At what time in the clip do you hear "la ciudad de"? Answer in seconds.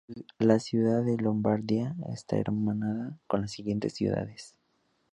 0.39-1.15